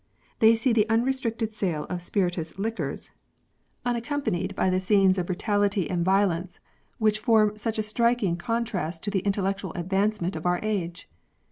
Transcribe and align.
They 0.39 0.55
see 0.55 0.73
the 0.73 0.89
unrestricted 0.89 1.53
sale 1.53 1.85
of 1.87 2.01
spirituous 2.01 2.57
liquors, 2.57 3.11
unaccompanied 3.85 4.55
by 4.55 4.71
the 4.71 4.79
scenes 4.79 5.19
of 5.19 5.27
THIEVING. 5.27 5.37
119 5.45 5.59
brutality 5.59 5.89
and 5.91 6.03
violence 6.03 6.59
whicli 6.99 7.17
form 7.19 7.55
such 7.55 7.77
a 7.77 7.83
striking 7.83 8.35
contrast 8.35 9.03
to 9.03 9.11
the 9.11 9.19
intellectual 9.19 9.73
advancement 9.73 10.35
of 10.35 10.47
our 10.47 10.59
age. 10.63 11.07